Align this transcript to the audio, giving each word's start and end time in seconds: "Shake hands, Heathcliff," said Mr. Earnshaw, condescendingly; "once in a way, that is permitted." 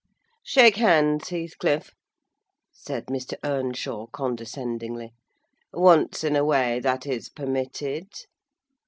"Shake 0.43 0.77
hands, 0.77 1.29
Heathcliff," 1.29 1.93
said 2.73 3.05
Mr. 3.05 3.35
Earnshaw, 3.45 4.07
condescendingly; 4.07 5.11
"once 5.73 6.23
in 6.23 6.35
a 6.35 6.43
way, 6.43 6.79
that 6.79 7.05
is 7.05 7.29
permitted." 7.29 8.07